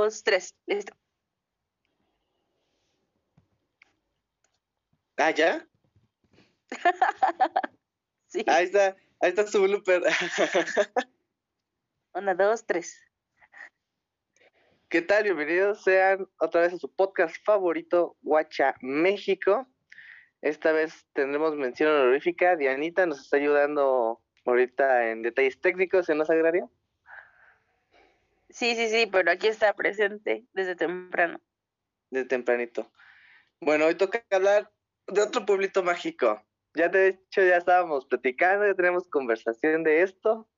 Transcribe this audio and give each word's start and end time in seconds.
dos, 0.00 0.22
tres. 0.24 0.54
Listo. 0.66 0.94
Ah, 5.18 5.30
¿ya? 5.30 5.66
sí. 8.28 8.44
Ahí 8.46 8.64
está, 8.64 8.96
ahí 9.20 9.28
está 9.28 9.46
su 9.46 9.62
blooper. 9.62 10.02
Una, 12.14 12.34
dos, 12.34 12.64
tres. 12.64 12.98
¿Qué 14.88 15.02
tal? 15.02 15.24
Bienvenidos 15.24 15.84
sean 15.84 16.26
otra 16.40 16.62
vez 16.62 16.72
a 16.72 16.78
su 16.78 16.90
podcast 16.92 17.36
favorito, 17.44 18.16
Guacha 18.22 18.74
México. 18.80 19.68
Esta 20.40 20.72
vez 20.72 21.06
tendremos 21.12 21.54
mención 21.54 21.92
honorífica. 21.92 22.56
Dianita 22.56 23.04
nos 23.04 23.20
está 23.20 23.36
ayudando 23.36 24.22
ahorita 24.46 25.10
en 25.10 25.22
detalles 25.22 25.60
técnicos 25.60 26.08
en 26.08 26.18
los 26.18 26.30
agrarios. 26.30 26.70
Sí, 28.50 28.74
sí, 28.74 28.88
sí, 28.88 29.06
pero 29.10 29.30
aquí 29.30 29.46
está 29.46 29.74
presente 29.74 30.44
desde 30.52 30.74
temprano. 30.74 31.40
Desde 32.10 32.28
tempranito. 32.28 32.90
Bueno, 33.60 33.86
hoy 33.86 33.94
toca 33.94 34.24
hablar 34.30 34.72
de 35.06 35.22
otro 35.22 35.46
pueblito 35.46 35.82
mágico. 35.82 36.44
Ya 36.74 36.88
de 36.88 37.08
hecho 37.08 37.42
ya 37.42 37.56
estábamos 37.56 38.06
platicando, 38.06 38.66
ya 38.66 38.74
tenemos 38.74 39.08
conversación 39.08 39.84
de 39.84 40.02
esto. 40.02 40.48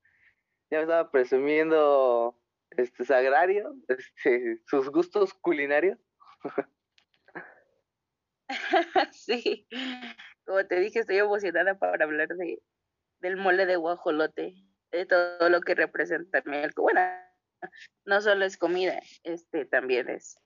Ya 0.70 0.78
me 0.78 0.82
estaba 0.84 1.10
presumiendo 1.10 2.38
este 2.70 3.04
Sagrario, 3.04 3.74
este, 3.88 4.62
sus 4.66 4.88
gustos 4.90 5.34
culinarios. 5.34 5.98
sí, 9.12 9.66
como 10.46 10.66
te 10.66 10.80
dije, 10.80 11.00
estoy 11.00 11.18
emocionada 11.18 11.78
para 11.78 12.04
hablar 12.04 12.28
de, 12.28 12.62
del 13.20 13.36
mole 13.36 13.66
de 13.66 13.76
guajolote, 13.76 14.54
de 14.90 15.06
todo 15.06 15.48
lo 15.48 15.60
que 15.60 15.74
representa 15.74 16.38
el 16.38 16.72
Bueno, 16.76 17.00
no 18.04 18.20
solo 18.20 18.44
es 18.44 18.56
comida, 18.56 19.00
este 19.22 19.64
también 19.64 20.08
es 20.08 20.36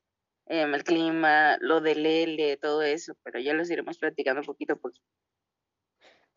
em, 0.47 0.75
el 0.75 0.85
clima, 0.85 1.57
lo 1.61 1.81
del 1.81 2.05
L, 2.07 2.57
todo 2.59 2.83
eso, 2.83 3.15
pero 3.23 3.41
ya 3.41 3.55
los 3.55 3.71
iremos 3.71 3.99
platicando 3.99 4.41
un 4.41 4.47
poquito 4.47 4.77
por 4.77 4.93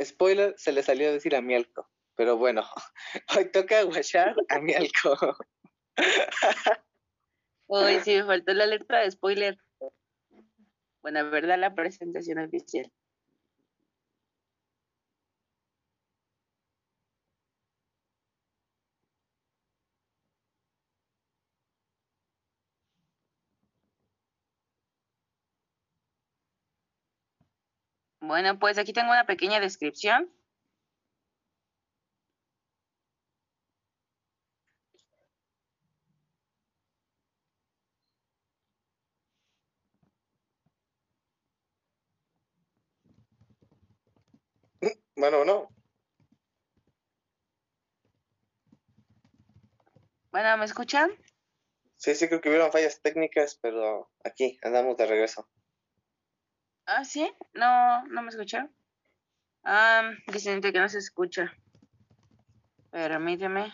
Spoiler, 0.02 0.54
se 0.58 0.72
le 0.72 0.82
salió 0.82 1.10
a 1.10 1.12
decir 1.12 1.36
a 1.36 1.42
Mielco, 1.42 1.90
pero 2.16 2.38
bueno, 2.38 2.64
hoy 3.38 3.52
toca 3.52 3.84
guachar 3.84 4.36
a 4.50 4.60
Mielco. 4.60 5.18
Hoy 7.68 8.00
sí 8.04 8.16
me 8.16 8.24
faltó 8.24 8.54
la 8.54 8.66
letra 8.66 9.00
de 9.00 9.12
spoiler. 9.12 9.58
Bueno, 11.02 11.30
verdad 11.30 11.58
la 11.58 11.76
presentación 11.76 12.40
oficial. 12.40 12.92
Bueno, 28.30 28.60
pues 28.60 28.78
aquí 28.78 28.94
tengo 28.94 29.10
una 29.10 29.26
pequeña 29.26 29.60
descripción. 29.60 30.32
Bueno, 45.16 45.44
no. 45.44 45.70
Bueno, 50.32 50.56
¿me 50.58 50.66
escuchan? 50.66 51.10
Sí, 51.98 52.14
sí, 52.14 52.28
creo 52.28 52.42
que 52.42 52.50
hubieron 52.50 52.72
fallas 52.72 53.02
técnicas, 53.02 53.58
pero 53.60 54.12
aquí 54.24 54.60
andamos 54.62 54.96
de 54.98 55.08
regreso. 55.08 55.50
Ah, 56.92 57.06
sí, 57.06 57.32
no, 57.54 58.04
no 58.08 58.24
me 58.24 58.30
escucharon. 58.30 58.74
Ah, 59.64 60.10
dicen 60.34 60.60
que 60.60 60.72
no 60.72 60.90
se 60.90 60.98
escucha. 60.98 61.54
Permíteme. 62.90 63.72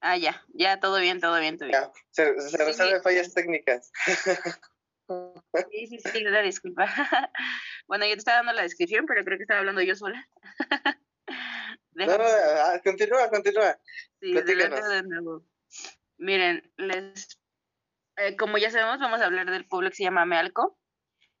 Ah, 0.00 0.16
ya, 0.16 0.40
ya, 0.52 0.78
todo 0.78 1.00
bien, 1.00 1.20
todo 1.20 1.40
bien, 1.40 1.58
todo 1.58 1.68
bien. 1.68 1.80
Ya, 1.80 1.92
se, 2.10 2.40
se 2.48 2.64
resuelven 2.64 3.02
fallas 3.02 3.34
técnicas. 3.34 3.90
Sí, 5.70 5.86
sí, 5.86 5.98
sí, 5.98 6.26
una 6.26 6.40
disculpa. 6.40 6.86
Bueno, 7.86 8.06
yo 8.06 8.12
te 8.12 8.20
estaba 8.20 8.38
dando 8.38 8.54
la 8.54 8.62
descripción, 8.62 9.04
pero 9.04 9.22
creo 9.22 9.36
que 9.36 9.42
estaba 9.42 9.60
hablando 9.60 9.82
yo 9.82 9.94
sola. 9.94 10.26
no, 11.92 12.06
no, 12.06 12.24
ah, 12.24 12.80
continúa, 12.82 13.28
continúa. 13.28 13.78
Sí, 14.18 14.32
de 14.32 15.02
nuevo. 15.02 15.44
Miren, 16.16 16.72
les, 16.78 17.38
eh, 18.16 18.36
como 18.36 18.58
ya 18.58 18.70
sabemos, 18.70 18.98
vamos 19.00 19.20
a 19.20 19.26
hablar 19.26 19.50
del 19.50 19.66
pueblo 19.66 19.90
que 19.90 19.96
se 19.96 20.04
llama 20.04 20.22
Amealco. 20.22 20.78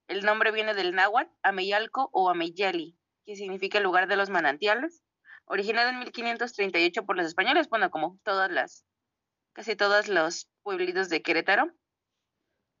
El 0.08 0.24
nombre 0.24 0.50
viene 0.52 0.74
del 0.74 0.94
náhuatl, 0.94 1.30
Ameyalco 1.42 2.10
o 2.12 2.30
Ameyali, 2.30 2.98
que 3.24 3.36
significa 3.36 3.78
el 3.78 3.84
lugar 3.84 4.08
de 4.08 4.16
los 4.16 4.30
manantiales. 4.30 5.02
Originado 5.46 5.90
en 5.90 5.98
1538 6.00 7.04
por 7.04 7.16
los 7.16 7.26
españoles, 7.26 7.68
bueno, 7.68 7.90
como 7.90 8.18
todas 8.22 8.50
las, 8.50 8.84
casi 9.52 9.76
todos 9.76 10.08
los 10.08 10.48
pueblitos 10.62 11.08
de 11.08 11.22
Querétaro. 11.22 11.70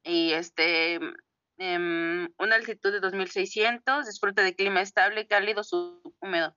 Y 0.02 0.32
este, 0.32 0.96
eh, 1.58 2.28
una 2.38 2.56
altitud 2.56 2.92
de 2.92 3.00
2600, 3.00 4.06
disfruta 4.06 4.42
de 4.42 4.54
clima 4.54 4.80
estable, 4.80 5.26
cálido, 5.26 5.62
subhúmedo. 5.62 6.56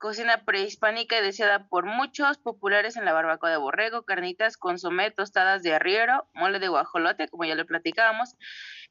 Cocina 0.00 0.46
prehispánica 0.46 1.18
y 1.18 1.22
deseada 1.22 1.68
por 1.68 1.84
muchos, 1.84 2.38
populares 2.38 2.96
en 2.96 3.04
la 3.04 3.12
barbacoa 3.12 3.50
de 3.50 3.58
borrego, 3.58 4.06
carnitas, 4.06 4.56
consomé, 4.56 5.10
tostadas 5.10 5.62
de 5.62 5.74
arriero, 5.74 6.26
mole 6.32 6.58
de 6.58 6.68
guajolote, 6.68 7.28
como 7.28 7.44
ya 7.44 7.54
lo 7.54 7.66
platicábamos, 7.66 8.34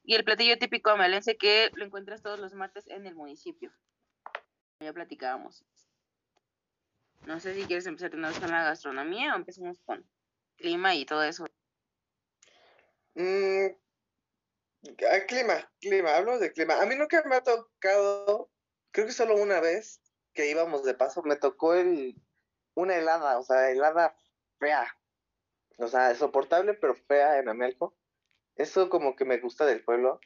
y 0.03 0.13
el 0.13 0.23
platillo 0.23 0.59
típico 0.59 0.91
amelense 0.91 1.35
que 1.35 1.71
lo 1.73 1.83
encuentras 1.83 2.21
todos 2.21 2.37
los 2.37 2.53
martes 2.53 2.87
en 2.89 3.07
el 3.07 3.15
municipio. 3.15 3.73
Ya 4.79 4.93
platicábamos. 4.93 5.65
No 7.25 7.39
sé 7.39 7.55
si 7.55 7.65
quieres 7.65 7.87
empezar 7.87 8.11
con 8.11 8.21
la 8.21 8.63
gastronomía 8.63 9.33
o 9.33 9.37
empezamos 9.37 9.79
con 9.79 10.07
clima 10.57 10.93
y 10.93 11.07
todo 11.07 11.23
eso. 11.23 11.47
Mm, 13.15 13.69
Ah, 15.11 15.25
clima, 15.27 15.69
clima, 15.81 16.15
hablo 16.15 16.37
de 16.37 16.53
clima. 16.53 16.81
A 16.81 16.85
mí 16.85 16.95
nunca 16.95 17.21
me 17.25 17.35
ha 17.35 17.43
tocado, 17.43 18.49
creo 18.91 19.07
que 19.07 19.11
solo 19.11 19.35
una 19.35 19.59
vez 19.59 19.99
que 20.33 20.49
íbamos 20.49 20.83
de 20.83 20.93
paso, 20.93 21.21
me 21.23 21.35
tocó 21.35 21.73
el, 21.73 22.15
una 22.75 22.95
helada, 22.95 23.39
o 23.39 23.43
sea, 23.43 23.69
helada 23.71 24.15
fea. 24.59 24.95
O 25.77 25.87
sea, 25.87 26.13
soportable, 26.15 26.73
pero 26.73 26.95
fea 26.95 27.39
en 27.39 27.49
Amelco. 27.49 27.95
Eso 28.55 28.89
como 28.89 29.15
que 29.15 29.25
me 29.25 29.37
gusta 29.37 29.65
del 29.65 29.83
pueblo. 29.83 30.19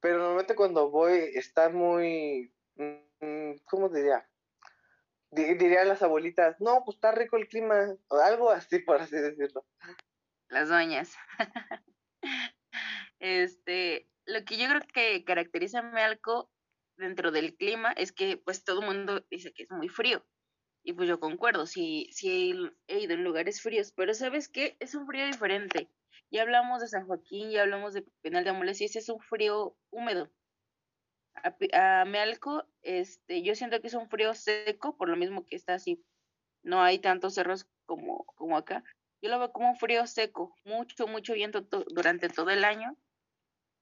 Pero 0.00 0.18
normalmente 0.18 0.54
cuando 0.54 0.90
voy 0.90 1.30
está 1.34 1.68
muy, 1.68 2.54
mm, 2.76 3.56
¿cómo 3.64 3.88
diría? 3.88 4.28
Dirían 5.30 5.88
las 5.88 6.02
abuelitas, 6.02 6.60
no, 6.60 6.82
pues 6.84 6.96
está 6.96 7.12
rico 7.12 7.36
el 7.36 7.46
clima, 7.46 7.96
o 8.08 8.18
algo 8.18 8.50
así, 8.50 8.80
por 8.80 9.00
así 9.00 9.16
decirlo. 9.16 9.64
Las 10.48 10.68
doñas. 10.68 11.14
Este, 13.20 14.08
lo 14.24 14.44
que 14.46 14.56
yo 14.56 14.66
creo 14.66 14.80
que 14.94 15.24
caracteriza 15.24 15.80
a 15.80 16.18
dentro 17.00 17.32
del 17.32 17.56
clima 17.56 17.92
es 17.92 18.12
que 18.12 18.36
pues 18.36 18.64
todo 18.64 18.80
el 18.80 18.86
mundo 18.86 19.26
dice 19.30 19.52
que 19.52 19.64
es 19.64 19.70
muy 19.70 19.88
frío. 19.88 20.24
Y 20.82 20.92
pues 20.94 21.08
yo 21.08 21.20
concuerdo, 21.20 21.66
sí, 21.66 22.08
sí 22.12 22.54
he 22.86 23.00
ido 23.00 23.14
en 23.14 23.24
lugares 23.24 23.60
fríos, 23.60 23.92
pero 23.92 24.14
¿sabes 24.14 24.48
qué? 24.48 24.76
Es 24.80 24.94
un 24.94 25.06
frío 25.06 25.26
diferente. 25.26 25.90
Ya 26.30 26.42
hablamos 26.42 26.80
de 26.80 26.88
San 26.88 27.06
Joaquín, 27.06 27.50
ya 27.50 27.62
hablamos 27.62 27.92
de 27.92 28.02
Penal 28.22 28.44
de 28.44 28.50
Amoles 28.50 28.80
y 28.80 28.84
ese 28.84 29.00
es 29.00 29.08
un 29.08 29.20
frío 29.20 29.76
húmedo. 29.90 30.30
A, 31.72 32.04
Mealco, 32.04 32.64
este, 32.82 33.42
yo 33.42 33.54
siento 33.54 33.80
que 33.80 33.88
es 33.88 33.94
un 33.94 34.08
frío 34.08 34.32
seco, 34.34 34.96
por 34.96 35.08
lo 35.08 35.16
mismo 35.16 35.44
que 35.44 35.56
está 35.56 35.74
así. 35.74 36.02
No 36.62 36.82
hay 36.82 36.98
tantos 36.98 37.34
cerros 37.34 37.66
como, 37.86 38.24
como 38.36 38.56
acá. 38.56 38.84
Yo 39.22 39.30
lo 39.30 39.38
veo 39.38 39.52
como 39.52 39.70
un 39.70 39.76
frío 39.76 40.06
seco, 40.06 40.54
mucho, 40.64 41.06
mucho 41.06 41.34
viento 41.34 41.62
durante 41.62 42.28
todo 42.28 42.50
el 42.50 42.64
año 42.64 42.96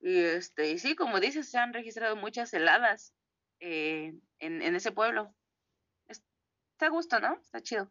y 0.00 0.24
este, 0.24 0.70
y 0.70 0.78
sí, 0.78 0.94
como 0.94 1.20
dices, 1.20 1.50
se 1.50 1.58
han 1.58 1.72
registrado 1.72 2.16
muchas 2.16 2.52
heladas 2.54 3.14
eh, 3.60 4.14
en, 4.38 4.62
en, 4.62 4.76
ese 4.76 4.92
pueblo. 4.92 5.34
Está 6.08 6.86
a 6.86 6.90
gusto, 6.90 7.18
¿no? 7.18 7.38
Está 7.40 7.60
chido. 7.60 7.90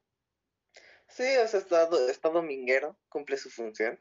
Sí, 1.09 1.23
o 1.43 1.47
sea, 1.47 1.59
está, 1.59 1.89
está 2.09 2.29
dominguero, 2.29 2.97
cumple 3.09 3.37
su 3.37 3.49
función. 3.49 3.99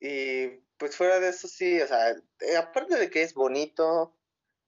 Y 0.00 0.48
pues 0.76 0.96
fuera 0.96 1.20
de 1.20 1.28
eso, 1.28 1.48
sí, 1.48 1.80
o 1.80 1.86
sea, 1.86 2.10
eh, 2.10 2.56
aparte 2.56 2.96
de 2.96 3.08
que 3.08 3.22
es 3.22 3.34
bonito, 3.34 4.16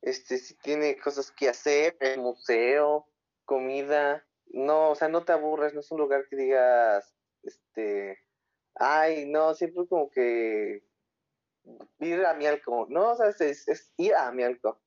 este, 0.00 0.38
sí 0.38 0.54
tiene 0.62 0.96
cosas 0.98 1.32
que 1.32 1.48
hacer, 1.48 1.96
el 2.00 2.20
museo, 2.20 3.08
comida, 3.44 4.24
no, 4.46 4.90
o 4.90 4.94
sea, 4.94 5.08
no 5.08 5.24
te 5.24 5.32
aburres, 5.32 5.74
no 5.74 5.80
es 5.80 5.90
un 5.90 5.98
lugar 5.98 6.26
que 6.28 6.36
digas, 6.36 7.14
este, 7.42 8.18
ay, 8.76 9.26
no, 9.26 9.54
siempre 9.54 9.86
como 9.88 10.10
que 10.10 10.84
ir 12.00 12.24
a 12.24 12.34
Mialco, 12.34 12.86
¿no? 12.88 13.12
O 13.12 13.16
sea, 13.16 13.28
es, 13.28 13.92
ir 13.96 14.14
a 14.14 14.30
Mialco. 14.32 14.80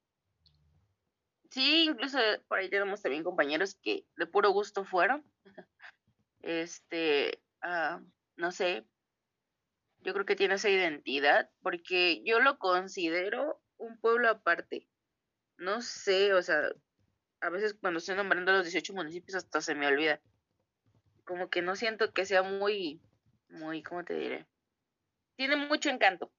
Sí, 1.49 1.85
incluso 1.85 2.19
por 2.47 2.59
ahí 2.59 2.69
tenemos 2.69 3.01
también 3.01 3.23
compañeros 3.23 3.75
que 3.81 4.05
de 4.15 4.27
puro 4.27 4.51
gusto 4.51 4.85
fueron. 4.85 5.23
Este, 6.43 7.41
ah, 7.61 7.99
no 8.37 8.53
sé, 8.53 8.85
yo 10.01 10.13
creo 10.13 10.25
que 10.25 10.37
tiene 10.37 10.53
esa 10.53 10.69
identidad 10.69 11.49
porque 11.61 12.23
yo 12.23 12.39
lo 12.39 12.57
considero 12.57 13.61
un 13.75 13.99
pueblo 13.99 14.29
aparte. 14.29 14.87
No 15.57 15.81
sé, 15.81 16.33
o 16.33 16.41
sea, 16.41 16.71
a 17.41 17.49
veces 17.49 17.73
cuando 17.73 17.97
estoy 17.97 18.15
nombrando 18.15 18.51
los 18.51 18.63
18 18.63 18.93
municipios 18.93 19.35
hasta 19.35 19.61
se 19.61 19.75
me 19.75 19.87
olvida. 19.87 20.21
Como 21.25 21.49
que 21.49 21.61
no 21.61 21.75
siento 21.75 22.13
que 22.13 22.25
sea 22.25 22.43
muy, 22.43 23.01
muy, 23.49 23.83
¿cómo 23.83 24.05
te 24.05 24.13
diré? 24.13 24.47
Tiene 25.35 25.57
mucho 25.57 25.89
encanto. 25.89 26.31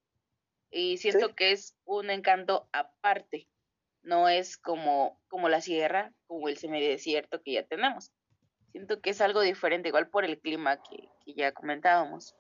Y 0.71 0.99
siento 0.99 1.35
que 1.35 1.53
es 1.53 1.77
un 1.85 2.11
encanto 2.11 2.69
aparte. 2.73 3.49
No 4.03 4.29
es 4.29 4.57
como, 4.57 5.21
como 5.29 5.49
la 5.49 5.61
sierra, 5.61 6.13
como 6.27 6.49
el 6.49 6.57
semidesierto 6.57 7.43
que 7.43 7.55
ya 7.55 7.67
tenemos. 7.67 8.13
Siento 8.73 9.01
que 9.01 9.11
es 9.11 9.21
algo 9.21 9.41
diferente, 9.41 9.89
igual 9.89 10.09
por 10.09 10.25
el 10.25 10.39
clima 10.41 10.83
que, 10.83 11.09
que 11.25 11.35
ya 11.35 11.53
comentábamos. 11.53 12.37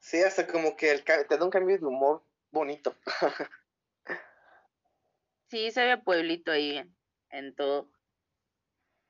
Sí, 0.00 0.22
hasta 0.22 0.46
como 0.46 0.76
que 0.76 0.90
el, 0.90 1.04
te 1.04 1.36
da 1.36 1.44
un 1.44 1.50
cambio 1.50 1.78
de 1.78 1.84
humor 1.84 2.24
bonito. 2.50 2.96
sí, 5.48 5.70
se 5.70 5.84
ve 5.84 5.98
pueblito 5.98 6.50
ahí 6.50 6.82
en, 7.30 7.54
todo. 7.54 7.90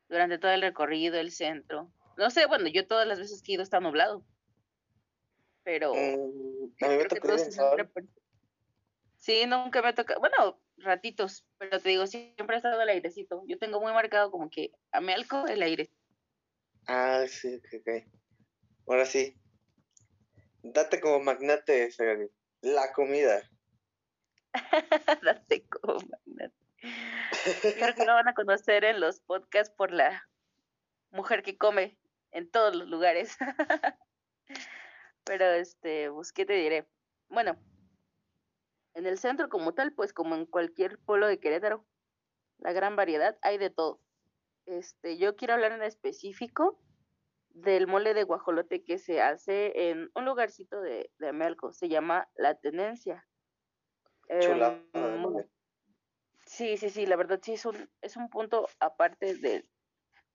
Durante 0.08 0.38
todo 0.38 0.50
el 0.50 0.62
recorrido, 0.62 1.18
el 1.18 1.30
centro. 1.30 1.92
No 2.16 2.30
sé, 2.30 2.46
bueno, 2.46 2.66
yo 2.68 2.86
todas 2.86 3.06
las 3.06 3.18
veces 3.18 3.42
que 3.42 3.52
he 3.52 3.54
ido 3.54 3.62
está 3.62 3.80
nublado. 3.80 4.24
Pero. 5.62 5.94
Mm, 5.94 6.49
mí 6.88 6.96
me 6.96 7.04
tocó 7.04 7.36
Sí, 9.16 9.44
nunca 9.46 9.82
me 9.82 9.88
ha 9.88 9.94
tocado. 9.94 10.18
Bueno, 10.18 10.62
ratitos, 10.78 11.46
pero 11.58 11.78
te 11.78 11.90
digo, 11.90 12.06
siempre 12.06 12.54
ha 12.54 12.58
estado 12.58 12.80
el 12.80 12.88
airecito. 12.88 13.42
Yo 13.46 13.58
tengo 13.58 13.80
muy 13.80 13.92
marcado 13.92 14.30
como 14.30 14.48
que 14.48 14.72
a 14.92 15.00
Melco 15.02 15.46
el 15.46 15.62
aire. 15.62 15.90
Ah, 16.86 17.24
sí, 17.28 17.54
ok, 17.56 17.80
ok. 17.80 17.88
Ahora 18.86 19.04
sí, 19.04 19.38
Date 20.62 21.00
como 21.00 21.20
magnate, 21.20 21.88
La 22.60 22.92
comida. 22.92 23.42
Date 25.22 25.66
como 25.68 26.00
magnate. 26.00 26.54
Creo 27.78 27.94
que 27.94 28.04
lo 28.04 28.14
van 28.14 28.28
a 28.28 28.34
conocer 28.34 28.84
en 28.84 29.00
los 29.00 29.20
podcasts 29.20 29.74
por 29.74 29.92
la 29.92 30.28
mujer 31.10 31.42
que 31.42 31.56
come 31.56 31.98
en 32.30 32.50
todos 32.50 32.74
los 32.74 32.88
lugares. 32.88 33.36
Pero 35.30 35.44
este, 35.44 36.10
pues, 36.10 36.32
¿qué 36.32 36.44
te 36.44 36.54
diré? 36.54 36.88
Bueno, 37.28 37.56
en 38.94 39.06
el 39.06 39.16
centro 39.16 39.48
como 39.48 39.74
tal, 39.74 39.92
pues 39.92 40.12
como 40.12 40.34
en 40.34 40.44
cualquier 40.44 40.98
pueblo 40.98 41.28
de 41.28 41.38
Querétaro, 41.38 41.86
la 42.58 42.72
gran 42.72 42.96
variedad, 42.96 43.38
hay 43.40 43.56
de 43.56 43.70
todo. 43.70 44.00
Este, 44.66 45.18
yo 45.18 45.36
quiero 45.36 45.54
hablar 45.54 45.70
en 45.70 45.84
específico 45.84 46.82
del 47.50 47.86
mole 47.86 48.12
de 48.12 48.24
guajolote 48.24 48.82
que 48.82 48.98
se 48.98 49.22
hace 49.22 49.90
en 49.90 50.10
un 50.16 50.24
lugarcito 50.24 50.80
de, 50.80 51.12
de 51.20 51.28
Amelco, 51.28 51.72
se 51.72 51.88
llama 51.88 52.28
La 52.34 52.56
Tenencia. 52.56 53.24
Chula. 54.40 54.82
Em, 54.94 55.46
sí, 56.44 56.76
sí, 56.76 56.90
sí, 56.90 57.06
la 57.06 57.14
verdad 57.14 57.38
sí 57.40 57.52
es 57.52 57.64
un, 57.66 57.88
es 58.00 58.16
un 58.16 58.30
punto 58.30 58.66
aparte 58.80 59.36
de... 59.36 59.64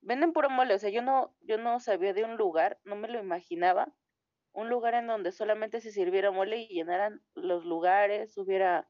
Venden 0.00 0.32
puro 0.32 0.48
mole, 0.48 0.72
o 0.72 0.78
sea, 0.78 0.88
yo 0.88 1.02
no, 1.02 1.36
yo 1.42 1.58
no 1.58 1.80
sabía 1.80 2.14
de 2.14 2.24
un 2.24 2.38
lugar, 2.38 2.80
no 2.84 2.96
me 2.96 3.08
lo 3.08 3.20
imaginaba, 3.20 3.92
un 4.56 4.70
lugar 4.70 4.94
en 4.94 5.06
donde 5.06 5.32
solamente 5.32 5.82
se 5.82 5.92
sirviera 5.92 6.30
mole 6.30 6.56
y 6.56 6.68
llenaran 6.68 7.22
los 7.34 7.66
lugares, 7.66 8.36
hubiera 8.38 8.88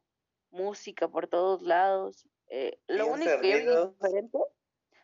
música 0.51 1.09
por 1.09 1.27
todos 1.27 1.61
lados. 1.61 2.29
Eh, 2.49 2.79
lo 2.87 3.09
único 3.09 3.41
que 3.41 3.65
yo 3.65 3.89
diferente... 3.89 4.39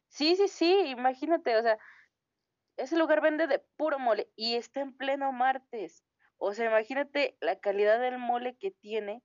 Sí, 0.06 0.36
sí, 0.36 0.46
sí, 0.46 0.72
imagínate, 0.86 1.56
o 1.56 1.62
sea, 1.62 1.78
ese 2.76 2.96
lugar 2.96 3.20
vende 3.20 3.48
de 3.48 3.58
puro 3.76 3.98
mole 3.98 4.30
y 4.36 4.54
está 4.54 4.80
en 4.80 4.96
pleno 4.96 5.32
martes. 5.32 6.04
O 6.38 6.54
sea, 6.54 6.66
imagínate 6.66 7.36
la 7.40 7.58
calidad 7.58 7.98
del 7.98 8.18
mole 8.18 8.56
que 8.56 8.70
tiene 8.70 9.24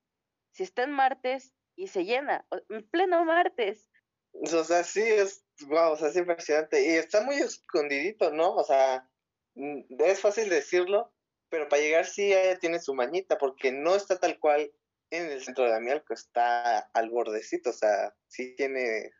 si 0.49 0.63
está 0.63 0.83
en 0.83 0.91
martes 0.91 1.53
y 1.75 1.87
se 1.87 2.03
llena, 2.03 2.47
en 2.69 2.89
pleno 2.89 3.23
martes. 3.25 3.91
O 4.33 4.63
sea, 4.63 4.83
sí, 4.83 5.03
es, 5.03 5.45
wow, 5.67 5.91
o 5.91 5.97
sea, 5.97 6.07
es 6.07 6.15
impresionante. 6.15 6.83
Y 6.83 6.95
está 6.95 7.21
muy 7.21 7.35
escondidito, 7.35 8.31
¿no? 8.31 8.55
O 8.55 8.63
sea, 8.63 9.07
mm, 9.53 9.81
es 9.99 10.19
fácil 10.19 10.49
decirlo, 10.49 11.13
pero 11.49 11.69
para 11.69 11.81
llegar 11.81 12.05
sí 12.05 12.33
tiene 12.59 12.79
su 12.79 12.94
mañita, 12.94 13.38
porque 13.38 13.71
no 13.71 13.95
está 13.95 14.19
tal 14.19 14.39
cual 14.39 14.71
en 15.09 15.31
el 15.31 15.41
centro 15.41 15.65
de 15.65 15.75
Amialco, 15.75 16.13
está 16.13 16.79
al 16.79 17.09
bordecito, 17.09 17.69
o 17.69 17.73
sea, 17.73 18.15
sí 18.27 18.55
tiene 18.55 19.11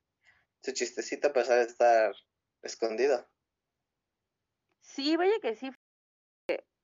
su 0.64 0.74
chistecito 0.74 1.30
a 1.30 1.34
pesar 1.34 1.60
de 1.60 1.66
estar 1.66 2.14
escondido. 2.62 3.26
Sí, 4.82 5.16
vaya 5.16 5.40
que 5.42 5.56
sí. 5.56 5.72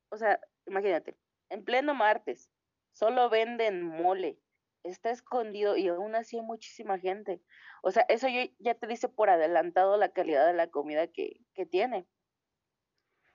O 0.10 0.18
sea, 0.18 0.40
imagínate, 0.68 1.18
en 1.50 1.66
pleno 1.66 1.94
martes, 1.94 2.50
solo 2.94 3.30
venden 3.30 3.84
mole, 3.84 4.40
está 4.84 5.10
escondido 5.10 5.76
y 5.76 5.88
aún 5.88 6.16
así 6.16 6.38
hay 6.38 6.44
muchísima 6.44 7.00
gente. 7.00 7.42
O 7.82 7.92
sea, 7.92 8.06
eso 8.10 8.28
yo 8.28 8.42
ya 8.60 8.76
te 8.76 8.88
dice 8.88 9.10
por 9.10 9.30
adelantado 9.30 9.98
la 9.98 10.14
calidad 10.14 10.46
de 10.46 10.54
la 10.54 10.70
comida 10.70 11.08
que, 11.08 11.42
que 11.54 11.66
tiene. 11.66 12.08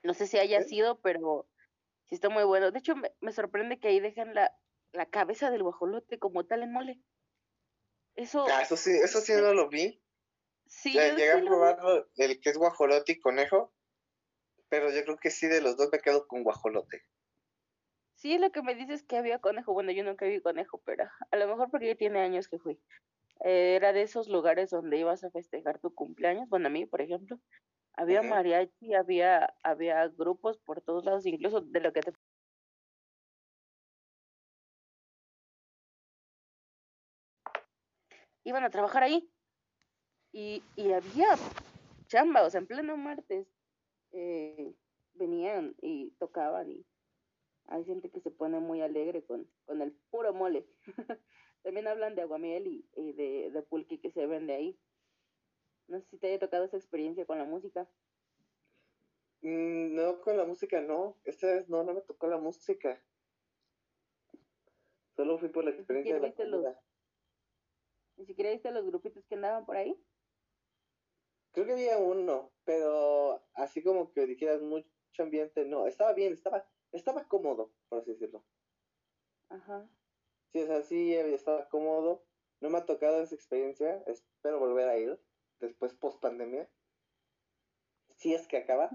No 0.01 0.13
sé 0.13 0.27
si 0.27 0.39
haya 0.39 0.61
sido, 0.61 1.01
pero 1.01 1.47
sí 2.09 2.15
está 2.15 2.29
muy 2.29 2.43
bueno. 2.43 2.71
De 2.71 2.79
hecho, 2.79 2.95
me, 2.95 3.31
sorprende 3.31 3.79
que 3.79 3.87
ahí 3.87 3.99
dejan 3.99 4.33
la, 4.33 4.53
la 4.91 5.05
cabeza 5.05 5.51
del 5.51 5.63
guajolote 5.63 6.19
como 6.19 6.45
tal 6.45 6.63
en 6.63 6.73
mole. 6.73 6.99
Eso, 8.15 8.45
ah, 8.49 8.61
eso 8.61 8.75
sí, 8.75 8.91
eso 8.91 9.21
sí 9.21 9.33
no 9.33 9.53
lo 9.53 9.69
vi. 9.69 10.01
Sí, 10.65 10.93
llegué 10.93 11.31
a 11.31 11.41
probar 11.41 11.79
el 12.17 12.39
que 12.41 12.49
es 12.49 12.57
guajolote 12.57 13.13
y 13.13 13.19
conejo 13.19 13.73
pero 14.69 14.91
yo 14.91 15.03
creo 15.03 15.17
que 15.17 15.31
sí, 15.31 15.47
de 15.47 15.61
los 15.61 15.75
dos 15.75 15.89
me 15.91 15.99
quedo 15.99 16.27
con 16.27 16.43
guajolote. 16.43 17.03
Sí, 18.15 18.37
lo 18.37 18.51
que 18.51 18.61
me 18.61 18.75
dices 18.75 19.03
que 19.03 19.17
había 19.17 19.39
conejo. 19.39 19.73
Bueno, 19.73 19.91
yo 19.91 20.03
nunca 20.03 20.25
vi 20.25 20.41
conejo, 20.41 20.81
pero 20.85 21.05
a 21.31 21.37
lo 21.37 21.47
mejor 21.47 21.69
porque 21.71 21.87
ya 21.87 21.95
tiene 21.95 22.19
años 22.19 22.47
que 22.47 22.59
fui. 22.59 22.79
Eh, 23.43 23.75
era 23.75 23.93
de 23.93 24.01
esos 24.03 24.27
lugares 24.27 24.69
donde 24.69 24.97
ibas 24.97 25.23
a 25.23 25.31
festejar 25.31 25.79
tu 25.79 25.93
cumpleaños. 25.93 26.49
Bueno, 26.49 26.67
a 26.67 26.69
mí, 26.71 26.85
por 26.85 27.01
ejemplo, 27.01 27.39
había 27.93 28.21
mariachi, 28.21 28.93
había, 28.93 29.53
había 29.63 30.07
grupos 30.09 30.57
por 30.59 30.81
todos 30.81 31.05
lados, 31.05 31.25
incluso 31.25 31.61
de 31.61 31.79
lo 31.81 31.93
que 31.93 32.01
te 32.01 32.13
iban 38.43 38.63
a 38.63 38.69
trabajar 38.69 39.03
ahí. 39.03 39.29
Y, 40.31 40.63
y 40.75 40.91
había 40.91 41.27
chamba, 42.07 42.43
o 42.43 42.49
sea, 42.49 42.59
en 42.59 42.67
pleno 42.67 42.97
martes 42.97 43.47
eh, 44.11 44.73
venían 45.13 45.75
y 45.81 46.11
tocaban 46.19 46.71
y 46.71 46.85
hay 47.67 47.85
gente 47.85 48.09
que 48.09 48.19
se 48.21 48.31
pone 48.31 48.59
muy 48.59 48.81
alegre 48.81 49.23
con, 49.23 49.47
con 49.65 49.81
el 49.81 49.93
puro 50.09 50.33
mole. 50.33 50.65
También 51.63 51.87
hablan 51.87 52.15
de 52.15 52.21
aguamiel 52.21 52.67
y, 52.67 53.11
de, 53.13 53.51
de 53.51 53.61
pulque 53.63 53.99
que 53.99 54.11
se 54.11 54.25
vende 54.25 54.53
ahí. 54.53 54.79
No 55.87 55.99
sé 55.99 56.07
si 56.11 56.17
te 56.17 56.27
haya 56.27 56.39
tocado 56.39 56.65
esa 56.65 56.77
experiencia 56.77 57.25
con 57.25 57.37
la 57.37 57.45
música. 57.45 57.87
Mm, 59.41 59.95
no, 59.95 60.21
con 60.21 60.37
la 60.37 60.45
música 60.45 60.81
no. 60.81 61.17
Esta 61.25 61.47
vez 61.47 61.69
no, 61.69 61.83
no 61.83 61.93
me 61.93 62.01
tocó 62.01 62.27
la 62.27 62.37
música. 62.37 63.01
Solo 65.15 65.37
fui 65.37 65.49
por 65.49 65.65
la 65.65 65.71
experiencia 65.71 66.15
de 66.15 66.21
la 66.21 66.45
los, 66.45 66.75
¿Ni 68.17 68.25
siquiera 68.25 68.51
viste 68.51 68.71
los 68.71 68.85
grupitos 68.85 69.25
que 69.25 69.35
andaban 69.35 69.65
por 69.65 69.77
ahí? 69.77 70.01
Creo 71.51 71.65
que 71.65 71.73
había 71.73 71.97
uno, 71.97 72.51
pero 72.63 73.43
así 73.53 73.81
como 73.81 74.11
que 74.11 74.27
dijeras 74.27 74.61
mucho 74.61 74.87
ambiente, 75.17 75.65
no, 75.65 75.87
estaba 75.87 76.13
bien, 76.13 76.33
estaba, 76.33 76.65
estaba 76.91 77.27
cómodo, 77.27 77.73
por 77.89 77.99
así 77.99 78.11
decirlo. 78.11 78.45
Ajá. 79.49 79.89
Sí, 80.51 80.59
es 80.59 80.69
así, 80.69 81.13
estaba 81.13 81.67
cómodo. 81.69 82.23
No 82.61 82.69
me 82.69 82.79
ha 82.79 82.85
tocado 82.85 83.21
esa 83.21 83.35
experiencia, 83.35 84.03
espero 84.07 84.59
volver 84.59 84.89
a 84.89 84.97
ir 84.97 85.19
después 85.59 85.93
post 85.93 86.21
pandemia. 86.21 86.69
Si 88.15 88.33
es 88.33 88.47
que 88.47 88.57
acaba. 88.57 88.89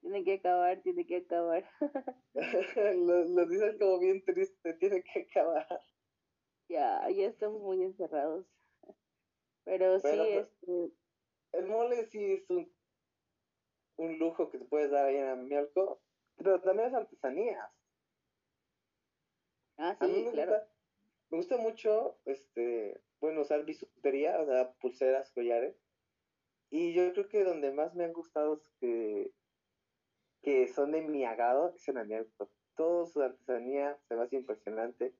tiene 0.00 0.24
que 0.24 0.34
acabar, 0.34 0.80
tiene 0.82 1.06
que 1.06 1.16
acabar. 1.18 1.68
lo, 2.96 3.24
lo 3.24 3.46
dices 3.46 3.76
como 3.78 3.98
bien 3.98 4.24
triste, 4.24 4.74
tiene 4.74 5.02
que 5.02 5.28
acabar. 5.30 5.80
Ya, 6.68 7.08
ya 7.10 7.26
estamos 7.26 7.60
muy 7.60 7.82
encerrados. 7.82 8.46
Pero, 9.64 9.98
sí, 10.00 10.08
este... 10.08 10.92
El 11.52 11.66
mole 11.66 12.06
sí 12.06 12.32
es 12.32 12.50
un, 12.50 12.72
un 13.96 14.18
lujo 14.18 14.50
que 14.50 14.58
te 14.58 14.64
puedes 14.64 14.90
dar 14.90 15.06
ahí 15.06 15.16
en 15.16 15.28
Amialco, 15.28 16.02
pero 16.36 16.60
también 16.60 16.88
es 16.88 16.94
artesanías. 16.94 17.70
Ah, 19.78 19.96
sí, 20.00 20.06
me 20.06 20.30
claro. 20.32 20.52
Gusta, 20.52 20.68
me 21.30 21.38
gusta 21.38 21.56
mucho, 21.58 22.18
este, 22.24 23.00
bueno, 23.20 23.42
usar 23.42 23.64
bisutería, 23.64 24.40
o 24.40 24.46
sea, 24.46 24.72
pulseras, 24.74 25.30
collares. 25.32 25.76
Y 26.70 26.94
yo 26.94 27.12
creo 27.12 27.28
que 27.28 27.44
donde 27.44 27.72
más 27.72 27.94
me 27.94 28.04
han 28.04 28.12
gustado 28.12 28.54
es 28.54 28.68
que, 28.80 29.32
que 30.42 30.66
son 30.68 30.92
de 30.92 31.02
mi 31.02 31.24
agado 31.24 31.72
es 31.74 31.86
en 31.88 31.98
Amialco. 31.98 32.50
Toda 32.76 33.06
su 33.06 33.22
artesanía 33.22 33.98
se 34.08 34.16
me 34.16 34.22
hace 34.22 34.36
impresionante, 34.36 35.14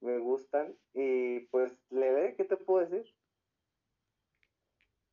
me 0.00 0.18
gustan. 0.18 0.76
Y 0.92 1.40
pues, 1.46 1.72
le 1.90 2.12
ve, 2.12 2.34
¿qué 2.36 2.44
te 2.44 2.56
puedo 2.56 2.86
decir? 2.86 3.14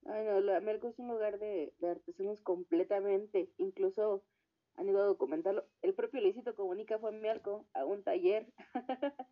Ay, 0.05 0.25
no, 0.25 0.41
la 0.41 0.59
Melco 0.61 0.87
es 0.87 0.97
un 0.99 1.07
lugar 1.09 1.39
de, 1.39 1.73
de 1.79 1.89
artesanos 1.89 2.39
completamente. 2.41 3.51
Incluso 3.57 4.23
han 4.75 4.89
ido 4.89 5.01
a 5.01 5.05
documentarlo. 5.05 5.65
El 5.81 5.93
propio 5.93 6.21
Luisito 6.21 6.55
Comunica 6.55 6.99
fue 6.99 7.09
a 7.09 7.13
Melco 7.13 7.67
a 7.73 7.85
un 7.85 8.03
taller. 8.03 8.51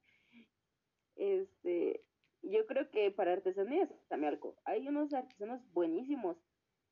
este, 1.15 2.03
yo 2.41 2.65
creo 2.67 2.89
que 2.91 3.12
para 3.12 3.34
artesanías 3.34 3.89
está 3.91 4.17
Melco. 4.17 4.55
Hay 4.65 4.88
unos 4.88 5.13
artesanos 5.13 5.62
buenísimos. 5.74 6.38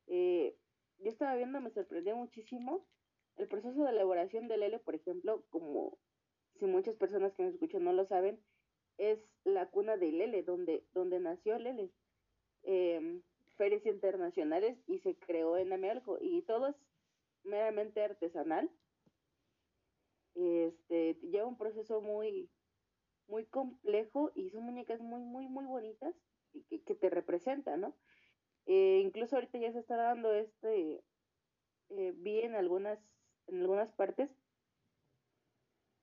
Eh, 0.07 0.57
yo 0.99 1.09
estaba 1.09 1.35
viendo, 1.35 1.61
me 1.61 1.69
sorprendió 1.71 2.15
muchísimo 2.15 2.85
el 3.37 3.47
proceso 3.47 3.83
de 3.83 3.91
elaboración 3.91 4.47
del 4.47 4.63
L, 4.63 4.79
por 4.79 4.95
ejemplo, 4.95 5.43
como 5.49 5.99
si 6.55 6.65
muchas 6.65 6.95
personas 6.95 7.33
que 7.33 7.43
me 7.43 7.49
escuchan 7.49 7.83
no 7.83 7.93
lo 7.93 8.05
saben, 8.05 8.41
es 8.97 9.19
la 9.43 9.69
cuna 9.69 9.95
del 9.95 10.19
L, 10.19 10.41
donde, 10.43 10.83
donde 10.93 11.19
nació 11.19 11.55
el 11.55 11.67
L. 11.67 11.91
Eh, 12.63 13.21
ferias 13.57 13.85
internacionales 13.85 14.77
y 14.87 14.99
se 14.99 15.15
creó 15.15 15.57
en 15.57 15.73
Amelco 15.73 16.17
y 16.21 16.41
todo 16.43 16.67
es 16.67 16.75
meramente 17.47 18.03
artesanal. 18.03 18.69
Este, 20.35 21.15
lleva 21.23 21.47
un 21.47 21.57
proceso 21.57 22.01
muy, 22.01 22.49
muy 23.27 23.45
complejo 23.45 24.31
y 24.35 24.49
son 24.51 24.63
muñecas 24.63 25.01
muy, 25.01 25.21
muy, 25.21 25.47
muy 25.47 25.65
bonitas 25.65 26.15
y 26.53 26.79
que, 26.79 26.95
te 26.95 27.09
representan, 27.09 27.81
¿no? 27.81 27.95
Eh, 28.65 29.01
incluso 29.03 29.35
ahorita 29.35 29.57
ya 29.57 29.71
se 29.71 29.79
está 29.79 29.95
dando 29.95 30.33
este, 30.33 31.03
eh, 31.89 32.13
vi 32.17 32.41
en 32.41 32.55
algunas, 32.55 32.99
en 33.47 33.61
algunas 33.61 33.91
partes 33.91 34.29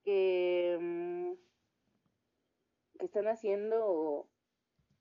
que, 0.02 0.76
um, 0.78 1.36
que 2.98 3.06
están 3.06 3.26
haciendo 3.28 4.28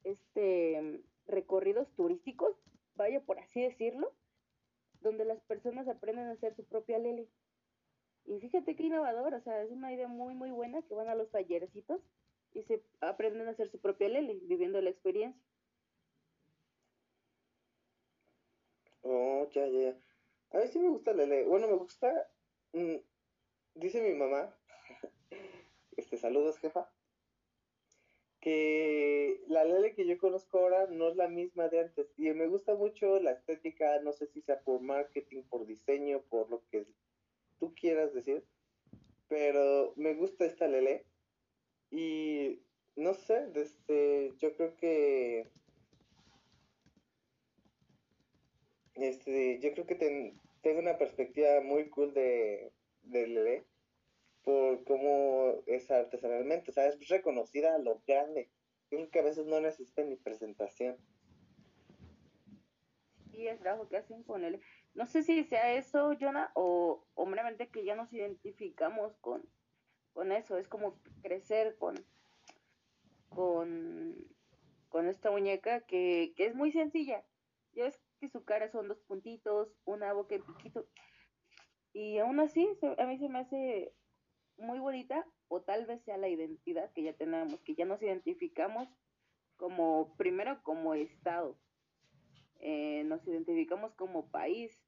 este 0.04 1.04
recorridos 1.26 1.94
turísticos, 1.96 2.56
vaya 2.96 3.22
por 3.22 3.40
así 3.40 3.62
decirlo, 3.62 4.14
donde 5.04 5.26
las 5.26 5.42
personas 5.42 5.88
aprenden 5.88 6.28
a 6.28 6.32
hacer 6.32 6.56
su 6.56 6.64
propia 6.66 6.98
lele. 6.98 7.28
Y 8.26 8.40
fíjate 8.40 8.76
qué 8.76 8.84
innovador, 8.84 9.34
o 9.34 9.42
sea, 9.42 9.62
es 9.62 9.72
una 9.72 9.92
idea 9.94 10.08
muy, 10.08 10.34
muy 10.34 10.52
buena 10.52 10.82
que 10.82 10.96
van 10.96 11.10
a 11.10 11.16
los 11.16 11.30
tallercitos 11.30 12.02
y 12.54 12.64
se 12.64 12.82
aprenden 13.02 13.48
a 13.48 13.52
hacer 13.52 13.70
su 13.70 13.80
propia 13.80 14.08
lele, 14.08 14.40
viviendo 14.44 14.80
la 14.82 14.90
experiencia. 14.90 15.42
Oh, 19.02 19.48
ya, 19.52 19.68
ya. 19.68 19.98
A 20.52 20.58
mí 20.60 20.68
sí 20.68 20.80
me 20.80 20.90
gusta 20.90 21.14
lele. 21.14 21.44
Bueno, 21.46 21.68
me 21.68 21.76
gusta, 21.76 22.30
mmm, 22.72 22.96
dice 23.76 24.02
mi 24.02 24.14
mamá, 24.16 24.56
este, 25.98 26.18
saludos, 26.18 26.60
jefa, 26.60 26.90
que 28.44 29.42
la 29.48 29.64
Lele 29.64 29.94
que 29.94 30.06
yo 30.06 30.18
conozco 30.18 30.60
ahora 30.60 30.88
no 30.88 31.08
es 31.08 31.16
la 31.16 31.30
misma 31.30 31.70
de 31.70 31.80
antes. 31.80 32.08
Y 32.18 32.30
me 32.32 32.48
gusta 32.48 32.76
mucho 32.76 33.22
la 33.22 33.32
estética, 33.32 34.02
no 34.02 34.12
sé 34.12 34.28
si 34.28 34.42
sea 34.42 34.60
por 34.60 34.82
marketing, 34.82 35.44
por 35.44 35.66
diseño, 35.66 36.22
por 36.24 36.50
lo 36.50 36.62
que 36.70 36.86
tú 37.58 37.74
quieras 37.74 38.14
decir, 38.14 38.44
pero 39.30 39.94
me 39.96 40.14
gusta 40.16 40.44
esta 40.44 40.68
Lele. 40.68 41.06
Y 41.90 42.60
no 42.98 43.14
sé, 43.14 43.48
desde, 43.54 44.34
yo 44.40 44.54
creo 44.58 44.76
que 44.76 45.48
este, 48.96 49.60
yo 49.62 49.72
creo 49.72 49.88
que 49.88 49.96
ten, 49.96 50.38
tengo 50.62 50.80
una 50.80 50.98
perspectiva 50.98 51.62
muy 51.62 51.90
cool 51.90 52.14
de, 52.14 52.74
de 53.04 53.28
Lele 53.28 53.64
por 54.44 54.84
cómo 54.84 55.64
es 55.66 55.90
artesanalmente, 55.90 56.72
o 56.72 56.74
sea, 56.74 56.88
es 56.88 57.08
reconocida 57.08 57.76
a 57.76 57.80
lo 57.80 58.02
grande. 58.06 58.50
Yo 58.92 58.98
creo 58.98 59.10
que 59.10 59.20
a 59.20 59.24
veces 59.24 59.46
no 59.46 59.60
necesita 59.62 60.04
ni 60.04 60.16
presentación. 60.16 60.98
Sí, 63.32 63.48
el 63.48 63.58
trabajo 63.60 63.88
que 63.88 63.98
hacen 63.98 64.24
con 64.24 64.44
él. 64.44 64.62
No 64.94 65.08
sé 65.08 65.24
si 65.24 65.44
sea 65.46 65.74
eso, 65.74 66.12
Jonah, 66.20 66.52
o, 66.54 67.04
o 67.16 67.26
meramente 67.26 67.70
que 67.70 67.84
ya 67.84 67.96
nos 67.96 68.14
identificamos 68.14 69.16
con, 69.18 69.50
con 70.12 70.32
eso. 70.32 70.58
Es 70.58 70.68
como 70.68 71.00
crecer 71.24 71.76
con, 71.78 71.96
con, 73.30 74.16
con 74.90 75.08
esta 75.08 75.32
muñeca 75.32 75.82
que, 75.82 76.34
que 76.36 76.46
es 76.46 76.54
muy 76.54 76.72
sencilla. 76.72 77.26
Ya 77.72 77.88
es 77.88 78.00
que 78.20 78.30
su 78.30 78.44
cara 78.44 78.70
son 78.70 78.88
dos 78.88 79.00
puntitos, 79.00 79.74
una 79.86 80.14
boca 80.14 80.36
y 80.36 80.40
piquito. 80.40 80.86
Y 81.94 82.20
aún 82.20 82.40
así, 82.40 82.70
a 82.98 83.06
mí 83.08 83.18
se 83.18 83.30
me 83.30 83.40
hace 83.40 83.94
muy 84.58 84.80
bonita 84.80 85.26
o 85.48 85.62
tal 85.62 85.86
vez 85.86 86.02
sea 86.04 86.18
la 86.18 86.30
identidad 86.30 86.92
que 86.94 87.04
ya 87.04 87.14
tenemos, 87.14 87.60
que 87.62 87.76
ya 87.76 87.86
nos 87.86 88.02
identificamos 88.02 88.88
como, 89.58 90.16
primero 90.18 90.62
como 90.64 90.94
Estado, 90.94 91.58
eh, 92.60 93.04
nos 93.06 93.26
identificamos 93.28 93.94
como 93.94 94.30
país, 94.30 94.82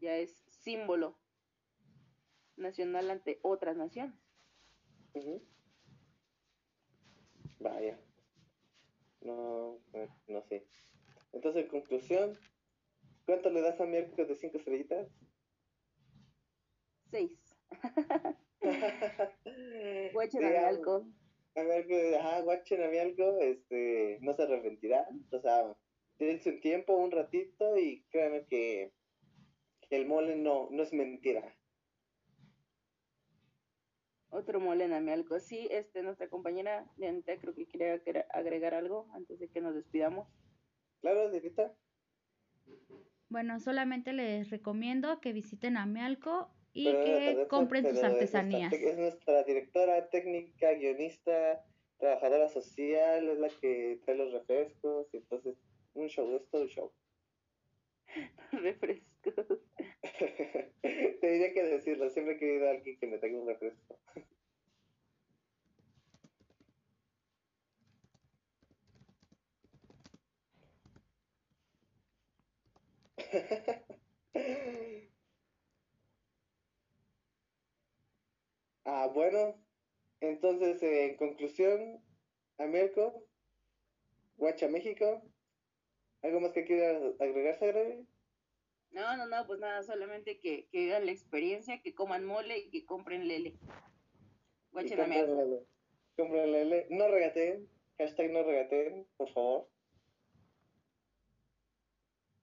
ya 0.00 0.16
es 0.16 0.44
símbolo 0.48 1.18
nacional 2.56 3.10
ante 3.10 3.38
otras 3.42 3.76
naciones. 3.76 4.14
Vaya. 7.60 7.98
No, 9.20 9.78
eh, 9.92 10.08
no 10.26 10.42
sé. 10.42 10.66
Entonces, 11.32 11.68
conclusión, 11.68 12.36
¿cuánto 13.24 13.50
le 13.50 13.62
das 13.62 13.80
a 13.80 13.86
miércoles 13.86 14.28
de 14.28 14.36
5 14.36 14.58
estrellitas? 14.58 15.08
6. 17.10 17.30
Guacha. 20.12 20.38
A 21.54 21.62
ver, 21.64 21.86
pues, 21.86 21.86
que, 21.86 22.18
guachen 22.44 22.82
a 22.82 22.88
mi 22.88 22.98
algo, 22.98 23.38
este, 23.40 24.18
no 24.22 24.32
se 24.32 24.42
arrepentirán. 24.42 25.26
O 25.30 25.40
sea, 25.40 25.76
dense 26.18 26.50
un 26.50 26.60
tiempo, 26.60 26.94
un 26.94 27.10
ratito 27.10 27.76
y 27.76 28.04
créanme 28.10 28.46
que, 28.46 28.92
el 29.90 30.06
mole 30.06 30.36
no, 30.36 30.68
no 30.70 30.82
es 30.82 30.92
mentira. 30.94 31.54
Otro 34.30 34.58
mole 34.58 34.84
en 34.84 35.10
algo. 35.10 35.38
Sí, 35.40 35.68
este, 35.70 36.02
nuestra 36.02 36.30
compañera 36.30 36.90
Dianita 36.96 37.36
creo 37.38 37.54
que 37.54 37.66
quiere 37.66 38.00
agregar 38.30 38.72
algo 38.72 39.06
antes 39.12 39.38
de 39.38 39.50
que 39.50 39.60
nos 39.60 39.74
despidamos. 39.74 40.26
Claro, 41.02 41.28
de 41.28 41.40
Dianita. 41.40 41.74
Bueno, 43.28 43.60
solamente 43.60 44.14
les 44.14 44.48
recomiendo 44.48 45.20
que 45.20 45.34
visiten 45.34 45.76
Amialco 45.76 46.50
y 46.72 46.84
pero, 46.86 47.04
que 47.04 47.48
compren 47.48 47.86
sus 47.86 48.02
artesanías. 48.02 48.72
Es 48.72 48.80
nuestra, 48.80 48.90
es 48.90 48.98
nuestra, 48.98 49.42
directora 49.44 50.08
técnica, 50.08 50.72
guionista, 50.74 51.64
trabajadora 51.98 52.48
social, 52.48 53.28
es 53.28 53.38
la 53.38 53.48
que 53.48 54.00
trae 54.04 54.16
los 54.16 54.32
refrescos, 54.32 55.06
y 55.12 55.18
entonces 55.18 55.56
un 55.94 56.08
show, 56.08 56.34
es 56.36 56.48
todo 56.50 56.62
un 56.62 56.68
show. 56.68 56.92
refrescos. 58.52 59.60
Tendría 60.82 61.52
que 61.52 61.62
decirlo, 61.62 62.10
siempre 62.10 62.34
he 62.34 62.38
querido 62.38 62.68
a 62.68 62.72
alguien 62.72 62.98
que 62.98 63.06
me 63.06 63.18
traiga 63.18 63.38
un 63.38 63.46
refresco. 63.46 63.98
Ah, 78.84 79.08
bueno, 79.14 79.54
entonces 80.52 80.82
eh, 80.82 81.06
en 81.06 81.16
conclusión, 81.16 82.02
Amelco, 82.58 83.26
Guacha 84.36 84.68
México, 84.68 85.22
¿algo 86.22 86.40
más 86.40 86.52
que 86.52 86.64
quieras 86.64 87.02
agregar, 87.20 87.58
Sagrario? 87.58 88.06
No, 88.90 89.16
no, 89.16 89.26
no, 89.26 89.46
pues 89.46 89.58
nada, 89.58 89.82
solamente 89.82 90.38
que, 90.38 90.66
que 90.68 90.84
vivan 90.84 91.06
la 91.06 91.12
experiencia, 91.12 91.80
que 91.80 91.94
coman 91.94 92.24
mole 92.24 92.58
y 92.58 92.70
que 92.70 92.84
compren 92.84 93.26
lele. 93.26 93.56
Guachen 94.70 95.00
Amelco. 95.00 95.66
Compren 96.16 96.52
lele. 96.52 96.86
No 96.90 97.08
regateen, 97.08 97.68
hashtag 97.98 98.30
no 98.30 98.42
regateen, 98.42 99.06
por 99.16 99.30
favor. 99.30 99.68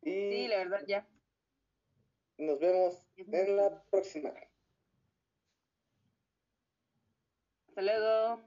Y 0.02 0.12
sí, 0.12 0.48
la 0.48 0.58
verdad, 0.58 0.84
ya. 0.88 1.08
Nos 2.38 2.60
vemos 2.60 3.04
en 3.18 3.56
la 3.56 3.84
próxima. 3.92 4.34
Hasta 7.80 7.94
luego. 7.94 8.38